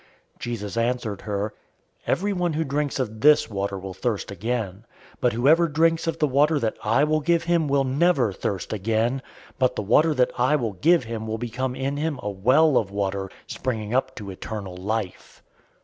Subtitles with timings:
[0.39, 1.53] 004:013 Jesus answered her,
[2.07, 4.83] "Everyone who drinks of this water will thirst again,
[5.17, 8.73] 004:014 but whoever drinks of the water that I will give him will never thirst
[8.73, 9.21] again;
[9.59, 12.89] but the water that I will give him will become in him a well of
[12.89, 15.43] water springing up to eternal life."